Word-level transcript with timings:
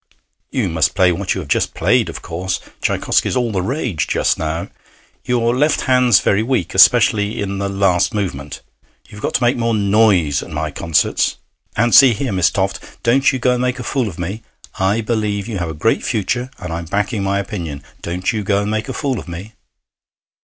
'You 0.49 0.67
must 0.67 0.95
play 0.95 1.11
what 1.11 1.35
you 1.35 1.41
have 1.41 1.47
just 1.47 1.75
played, 1.75 2.09
of 2.09 2.23
course. 2.23 2.59
Tschaikowsky's 2.81 3.35
all 3.35 3.51
the 3.51 3.61
rage 3.61 4.07
just 4.07 4.39
now. 4.39 4.69
Your 5.25 5.55
left 5.55 5.81
hand's 5.81 6.21
very 6.21 6.41
weak, 6.41 6.73
especially 6.73 7.39
in 7.39 7.59
the 7.59 7.69
last 7.69 8.11
movement. 8.11 8.61
You've 9.07 9.21
got 9.21 9.35
to 9.35 9.43
make 9.43 9.57
more 9.57 9.75
noise 9.75 10.41
at 10.41 10.49
my 10.49 10.71
concerts. 10.71 11.37
And 11.77 11.93
see 11.93 12.13
here, 12.15 12.31
Miss 12.31 12.49
Toft, 12.49 13.03
don't 13.03 13.31
you 13.31 13.37
go 13.37 13.53
and 13.53 13.61
make 13.61 13.77
a 13.77 13.83
fool 13.83 14.07
of 14.07 14.17
me. 14.17 14.41
I 14.79 15.01
believe 15.01 15.47
you 15.47 15.59
have 15.59 15.69
a 15.69 15.75
great 15.75 16.03
future, 16.03 16.49
and 16.57 16.73
I'm 16.73 16.85
backing 16.85 17.21
my 17.21 17.37
opinion. 17.37 17.83
Don't 18.01 18.33
you 18.33 18.41
go 18.41 18.63
and 18.63 18.71
make 18.71 18.89
a 18.89 18.93
fool 18.93 19.19
of 19.19 19.27
me.' 19.27 19.53